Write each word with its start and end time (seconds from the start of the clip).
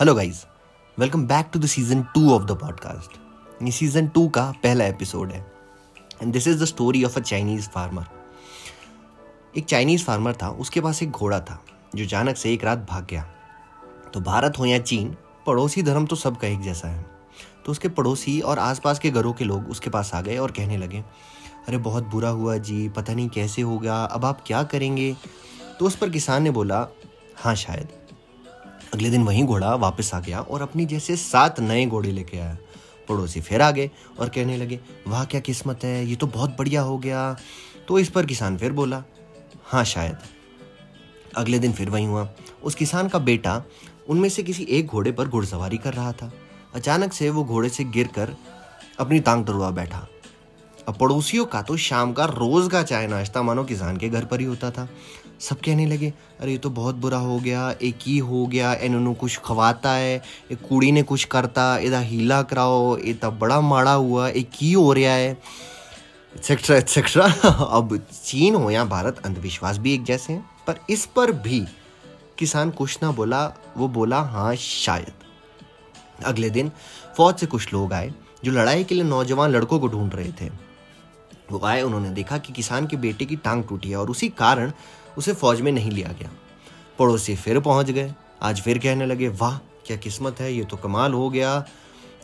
Hello 0.00 0.14
guys 0.14 0.46
welcome 0.98 1.26
back 1.26 1.46
to 1.52 1.58
the 1.58 1.66
season 1.66 2.02
two 2.02 2.34
of 2.34 2.42
the 2.42 2.50
podcast 2.50 3.10
ये 3.62 3.72
season 3.72 4.06
two 4.08 4.28
का 4.28 4.52
पहला 4.62 4.84
episode 4.84 5.32
है. 5.32 5.52
And 6.22 6.32
this 6.32 6.48
is 6.48 6.62
the 6.62 6.64
story 6.64 7.04
of 7.04 7.16
a 7.16 7.22
Chinese 7.22 7.68
farmer 7.68 8.06
एक 9.56 9.64
Chinese 9.64 10.04
farmer 10.04 10.32
था, 10.32 10.48
उसके 10.48 10.80
पास 10.80 11.02
एक 11.02 11.10
घोड़ा 11.10 11.40
था, 11.40 11.64
जो 11.94 12.04
अचानक 12.04 12.36
से 12.36 12.52
एक 12.52 12.64
रात 12.64 12.78
भाग 12.78 13.06
गया। 13.10 13.22
तो 14.14 14.20
भारत 14.20 14.58
हो 14.58 14.66
या 14.66 14.78
चीन, 14.78 15.16
पड़ोसी 15.46 15.82
धर्म 15.82 16.06
तो 16.06 16.16
सबका 16.16 16.48
एक 16.48 16.60
जैसा 16.60 16.88
है। 16.88 17.06
तो 17.66 17.72
उसके 17.72 17.88
पड़ोसी 17.88 18.40
और 18.40 18.58
आसपास 18.58 18.98
के 18.98 19.10
घरों 19.10 19.32
के 19.32 19.44
लोग 19.44 19.70
उसके 19.70 19.90
पास 19.90 20.14
आ 20.14 20.20
गए 20.20 20.36
और 20.36 20.50
कहने 20.50 20.76
लगे, 20.76 21.04
अरे, 21.68 21.78
बहुत 21.78 22.04
बुरा 22.04 22.28
हुआ 22.28 22.56
जी, 22.56 22.88
पता 22.88 23.14
नहीं 23.14 23.28
कैसे 23.28 23.62
होगा 23.62 24.04
अब 24.04 24.24
आप 24.24 24.44
क्या 24.46 24.62
करेंगे? 24.62 25.16
तो 25.78 25.86
उस 25.86 25.96
पर 25.96 26.10
किसान 26.10 26.42
ने 26.42 26.50
बोला 26.50 26.86
हाँ 27.36 27.54
शायद। 27.54 27.99
अगले 28.94 29.10
दिन 29.10 29.22
वही 29.22 29.42
घोड़ा 29.42 29.74
वापस 29.74 30.14
आ 30.14 30.20
गया 30.20 30.40
और 30.40 30.62
अपनी 30.62 30.86
जैसे 30.86 31.16
सात 31.16 31.60
नए 31.60 31.86
घोड़े 31.86 32.12
लेके 32.12 32.38
आया। 32.38 32.56
पड़ोसी 33.08 33.40
फिर 33.40 33.62
आ 33.62 33.70
गए 33.70 33.90
और 34.18 34.28
कहने 34.28 34.56
लगे, 34.56 34.80
वाह, 35.08 35.24
क्या 35.24 35.40
किस्मत 35.40 35.84
है, 35.84 36.06
ये 36.06 36.16
तो 36.16 36.26
बहुत 36.26 36.56
बढ़िया 36.58 36.82
हो 36.82 36.98
गया। 36.98 37.36
तो 37.88 37.98
इस 37.98 38.10
पर 38.10 38.26
किसान 38.26 38.56
फिर 38.58 38.72
बोला 38.72 39.02
हाँ 39.64 39.84
शायद। 39.84 40.16
अगले 41.36 41.58
दिन 41.58 41.72
फिर 41.72 41.90
वही 41.90 42.04
हुआ। 42.04 42.28
उस 42.62 42.74
किसान 42.74 43.08
का 43.08 43.18
बेटा 43.18 43.62
उनमें 44.08 44.28
से 44.28 44.42
किसी 44.42 44.62
एक 44.62 44.86
घोड़े 44.86 45.12
पर 45.12 45.28
घुड़सवारी 45.28 45.78
कर 45.78 45.94
रहा 45.94 46.12
था। 46.12 46.32
अचानक 46.74 47.12
से 47.12 47.30
वो 47.30 47.44
घोड़े 47.44 47.68
से 47.68 47.84
गिर 47.84 48.06
कर 48.06 48.36
अपनी 48.98 49.20
टांग 49.20 49.46
तरुआ 49.46 49.70
बैठा। 49.70 50.06
अब 50.88 50.94
पड़ोसियों 50.94 51.44
का 51.44 51.62
तो 51.62 51.76
शाम 51.76 52.12
का 52.12 52.24
रोज 52.24 52.70
का 52.72 52.82
चाय 52.82 53.06
नाश्ता 53.06 53.42
मानो 53.42 53.64
किसान 53.64 53.96
के 53.96 54.08
घर 54.08 54.24
पर 54.24 54.40
ही 54.40 54.46
होता 54.46 54.70
था। 54.70 54.88
सब 55.40 55.56
कहने 55.56 55.86
लगे, 55.86 56.12
अरे, 56.40 56.52
ये 56.52 56.58
तो 56.58 56.70
बहुत 56.70 56.94
बुरा 56.94 57.18
हो 57.18 57.38
गया, 57.38 57.74
एक 57.82 57.98
ही 58.02 58.18
हो 58.18 58.46
गया, 58.46 58.74
इन्होंने 58.74 59.14
कुछ 59.14 59.40
खवाता 59.44 59.92
है, 59.92 60.22
एक 60.52 60.68
कुड़ी 60.68 60.92
ने 60.92 61.02
कुछ 61.02 61.24
करता 61.24 61.78
इधर 61.78 62.02
हीला 62.02 62.42
कराओ, 62.42 62.98
ये 62.98 63.14
तब 63.14 63.38
बड़ा 63.38 63.60
माड़ा 63.60 63.92
हुआ, 63.92 64.28
एक 64.28 64.50
ही 64.54 64.72
हो 64.72 64.92
रहा 64.92 65.12
है। 65.12 65.32
एक्सेट्रा 66.36 66.76
एक्सेट्रा 66.76 67.24
अब 67.64 68.06
चीन 68.24 68.54
हो 68.54 68.70
या 68.70 68.84
भारत, 68.84 69.22
अंधविश्वास 69.24 69.78
भी 69.78 69.94
एक 69.94 70.04
जैसे 70.04 70.32
हैं। 70.32 70.50
पर 70.66 70.74
इस 70.90 71.06
पर 71.06 71.32
भी 71.32 71.66
किसान 72.38 72.70
कुछ 72.70 72.98
ना 73.02 73.10
बोला, 73.10 73.52
वो 73.76 73.88
बोला 73.88 74.20
हाँ 74.20 74.54
शायद। 74.54 75.12
अगले 76.24 76.50
दिन 76.50 76.72
फौज 77.16 77.36
से 77.36 77.46
कुछ 77.46 77.72
लोग 77.72 77.92
आए। 77.92 78.14
जो 78.44 78.52
लड़ाई 78.52 78.84
के 78.84 78.94
लिए 78.94 79.04
नौजवान 79.04 79.50
लड़कों 79.50 79.80
को 79.80 79.88
ढूंढ 79.88 80.14
रहे 80.14 80.32
थे। 80.32 80.50
वो 81.52 81.60
आए, 81.64 81.82
उन्होंने 81.82 82.10
देखा 82.10 82.38
कि 82.38 82.52
किसान 82.52 82.86
के 82.86 82.96
बेटे 82.96 83.24
की 83.24 83.36
टांग 83.36 83.64
टूटी 83.64 83.90
है 83.90 83.96
और 83.96 84.10
उसी 84.10 84.28
कारण 84.28 84.72
उसे 85.18 85.32
फौज 85.32 85.60
में 85.60 85.72
नहीं 85.72 85.90
लिया 85.90 86.08
गया। 86.08 86.30
पड़ोसी 86.98 87.36
फिर 87.36 87.60
पहुँच 87.60 87.90
गए। 87.90 88.14
आज 88.42 88.60
फिर 88.60 88.78
कहने 88.78 89.06
लगे, 89.06 89.28
वाह, 89.28 89.58
क्या 89.58 89.96
किस्मत 89.96 90.40
है, 90.40 90.54
ये 90.54 90.64
तो 90.64 90.76
कमाल 90.76 91.14
हो 91.14 91.30
गया। 91.30 91.64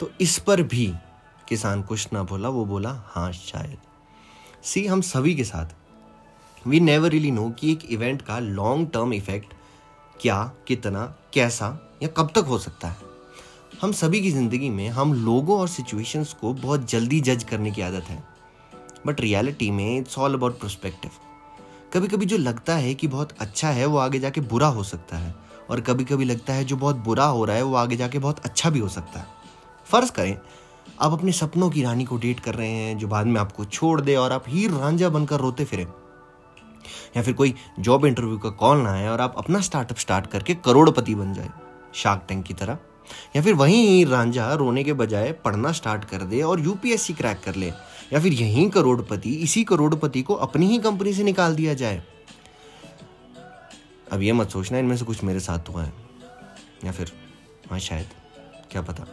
तो 0.00 0.10
इस 0.20 0.38
पर 0.38 0.62
भी 0.62 0.94
किसान 1.48 1.82
कुछ 1.82 2.08
ना 2.12 2.22
बोला, 2.22 2.48
वो 2.48 2.64
बोला 2.64 3.02
हाँ 3.06 3.32
शायद। 3.32 3.78
सी, 4.62 4.86
हम 4.86 5.00
सभी 5.00 5.34
के 5.34 5.44
साथ। 5.44 5.66
वी 6.68 6.80
नेवर 6.80 7.10
रियली 7.10 7.30
नो 7.30 7.50
कि 7.50 7.72
एक 7.72 7.84
इवेंट 7.84 8.22
का 8.22 8.38
लॉन्ग 8.38 8.88
टर्म 8.88 9.12
इफ़ेक्ट 9.12 9.54
क्या, 10.20 10.52
कितना, 10.68 11.14
कैसा 11.32 11.96
या 12.02 12.08
कब 12.08 12.30
तक 12.34 12.44
हो 12.44 12.58
सकता 12.58 12.88
है। 12.88 13.05
हम 13.82 13.92
सभी 13.92 14.20
की 14.20 14.30
ज़िंदगी 14.30 14.68
में 14.70 14.88
हम 14.88 15.12
लोगों 15.14 15.58
और 15.60 15.68
सिचुएशंस 15.68 16.32
को 16.32 16.52
बहुत 16.54 16.88
जल्दी 16.90 17.20
जज 17.20 17.42
करने 17.44 17.70
की 17.70 17.82
आदत 17.82 18.04
है। 18.04 18.22
बट 19.06 19.20
रियलिटी 19.20 19.70
में 19.70 19.98
इट्स 19.98 20.18
ऑल 20.18 20.34
अबाउट 20.34 20.58
प्रोस्पेक्टिव 20.58 21.10
कभी 21.94 22.08
कभी 22.08 22.26
जो 22.26 22.36
लगता 22.36 22.74
है 22.74 22.94
कि 22.94 23.06
बहुत 23.06 23.32
अच्छा 23.38 23.68
है, 23.68 23.86
वो 23.86 23.98
आगे 23.98 24.18
जाके 24.18 24.40
बुरा 24.40 24.66
हो 24.66 24.82
सकता 24.82 25.16
है। 25.16 25.34
और 25.70 25.80
कभी 25.80 26.04
कभी 26.04 26.24
लगता 26.24 26.52
है 26.52 26.64
जो 26.64 26.76
बहुत 26.76 26.96
बुरा 26.96 27.24
हो 27.24 27.44
रहा 27.44 27.56
है, 27.56 27.62
वो 27.62 27.74
आगे 27.74 27.96
जाके 27.96 28.18
बहुत 28.18 28.38
अच्छा 28.38 28.70
भी 28.70 28.78
हो 28.78 28.88
सकता 28.88 29.20
है। 29.20 29.26
फ़र्ज़ 29.86 30.12
करें, 30.12 30.36
आप 31.00 31.12
अपने 31.12 31.32
सपनों 31.32 31.70
की 31.70 31.82
रानी 31.82 32.04
को 32.04 32.16
डेट 32.16 32.40
कर 32.40 32.54
रहे 32.54 32.70
हैं, 32.70 32.98
जो 32.98 33.08
बाद 33.08 33.26
में 33.26 33.40
आपको 33.40 33.64
छोड़ 33.64 34.00
दे 34.00 34.16
और 34.16 34.32
आप 34.32 34.44
हीर 34.48 34.70
रांझा 34.70 35.08
बनकर 35.08 35.40
रोते 35.40 35.64
फिरे। 35.64 35.86
या 37.16 37.22
फिर 37.22 37.34
कोई 37.34 37.54
जॉब 37.80 38.06
इंटरव्यू 38.06 38.38
का 38.38 38.50
कॉल 38.50 38.78
ना 38.78 38.92
आए 38.92 39.08
और 39.08 39.20
आप 39.20 39.34
अपना 39.38 39.60
स्टार्टअप 39.60 39.96
स्टार्ट 39.96 40.26
करके 40.26 40.54
करोड़पति 40.54 41.14
बन 41.14 41.34
जाए 41.34 41.50
शार्क 41.94 42.24
टैंक 42.28 42.44
की 42.44 42.54
तरह। 42.54 42.78
या 43.36 43.42
फिर 43.42 43.54
वहीं 43.54 44.06
रांझा 44.06 44.52
रोने 44.54 44.84
के 44.84 44.92
बजाय 44.92 45.32
पढ़ना 45.32 45.72
स्टार्ट 45.72 46.04
कर 46.04 46.22
दे 46.22 46.42
और 46.42 46.60
यूपीएससी 46.60 47.12
क्रैक 47.12 47.40
कर 47.44 47.54
ले, 47.54 47.66
या 48.12 48.20
फिर 48.20 48.32
यहीं 48.32 48.68
करोड़पति, 48.70 49.32
इसी 49.34 49.64
करोड़पति 49.64 50.22
को 50.22 50.34
अपनी 50.34 50.66
ही 50.66 50.78
कंपनी 50.78 51.12
से 51.12 51.22
निकाल 51.22 51.54
दिया 51.56 51.74
जाए। 51.74 52.02
अब 54.12 54.22
ये 54.22 54.32
मत 54.32 54.50
सोचना, 54.50 54.78
इनमें 54.78 54.96
से 54.96 55.04
कुछ 55.04 55.24
मेरे 55.24 55.40
साथ 55.40 55.68
हुआ 55.68 55.84
है। 55.84 55.92
या 56.84 56.92
फिर 56.92 57.12
हाँ 57.70 57.78
शायद, 57.78 58.06
क्या 58.70 58.82
पता। 58.82 59.06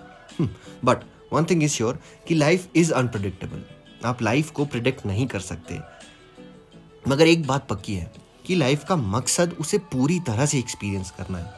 But 0.86 1.04
one 1.34 1.46
thing 1.46 1.64
is 1.64 1.72
sure 1.72 2.00
कि 2.28 2.36
लाइफ 2.36 2.68
इज़ 2.75 2.92
अनप्रडिक्टेबल 2.94 3.64
आप 4.06 4.22
लाइफ 4.22 4.52
को 4.52 4.66
प्रिडिक्ट 4.66 5.06
नहीं 5.06 5.28
कर 5.28 5.40
सकते। 5.40 5.80
मगर 7.08 7.28
एक 7.28 7.48
बात 7.48 7.68
पक्की 7.68 7.94
है 7.94 8.12
कि 8.46 8.56
लाइफ 8.56 8.84
का 8.84 8.96
मकसद 8.96 9.56
उसे 9.60 9.78
पूरी 9.92 10.20
तरह 10.20 10.46
से 10.46 10.60
एक्सपीरियंस 10.60 11.12
करना 11.12 11.38
है। 11.38 11.52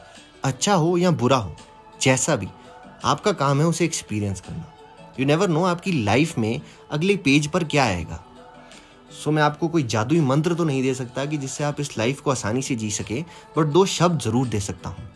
अच्छा 0.44 0.74
हो 0.74 0.96
या 0.98 1.10
बुरा 1.10 1.36
हो 1.36 1.56
जैसा 2.02 2.36
भी। 2.36 2.48
आपका 3.04 3.32
काम 3.34 3.60
है 3.60 3.66
उसे 3.66 3.84
एक्सपीरियंस 3.84 4.40
करना। 4.40 4.72
यू 5.20 5.26
नेवर 5.26 5.48
नो 5.48 5.64
आपकी 5.64 5.92
लाइफ 6.04 6.38
में 6.38 6.60
अगले 6.90 7.16
पेज 7.16 7.46
पर 7.46 7.64
क्या 7.64 7.84
आएगा। 7.84 8.22
सो 9.14 9.30
मैं 9.30 9.42
आपको 9.42 9.68
कोई 9.68 9.82
जादुई 9.82 10.20
मंत्र 10.20 10.54
तो 10.54 10.64
नहीं 10.64 10.82
दे 10.82 10.94
सकता 10.94 11.24
कि 11.26 11.36
जिससे 11.36 11.64
आप 11.64 11.80
इस 11.80 11.96
लाइफ 11.98 12.20
को 12.20 12.30
आसानी 12.30 12.62
से 12.62 12.74
जी 12.76 12.90
सके 12.90 13.22
बट 13.56 13.66
दो 13.66 13.84
शब्द 13.86 14.20
ज़रूर 14.20 14.48
दे 14.48 14.60
सकता 14.60 14.88
हूँ। 14.88 15.08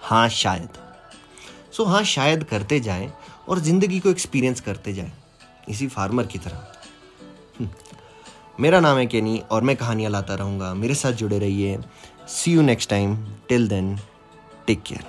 हाँ 0.00 0.28
शायद। 0.28 0.78
सो 1.72 1.84
हाँ 1.84 2.02
शायद 2.04 2.44
करते 2.44 2.80
जाएँ 2.80 3.12
और 3.48 3.58
ज़िंदगी 3.58 4.00
को 4.00 4.10
एक्सपीरियंस 4.10 4.60
करते 4.60 4.92
जाएँ। 4.94 5.12
इसी 5.68 5.88
फार्मर 5.88 6.26
की 6.26 6.38
तरह। 6.38 6.66
हम्म। 7.58 7.68
मेरा 8.60 8.80
नाम 8.80 8.98
है 8.98 9.06
केनी 9.06 9.38
और 9.50 9.62
मैं 9.62 9.76
कहानियाँ 9.76 10.10
लाता 10.10 10.34
रहूँगा। 10.34 10.72
मेरे 10.74 10.94
साथ 10.94 11.12
जुड़े 11.12 11.38
रहिए। 11.38 11.78
See 12.28 12.52
you 12.52 12.62
next 12.62 12.90
time 12.90 13.16
till 13.48 13.68
then 13.68 13.96
take 14.66 14.82
care 14.82 15.04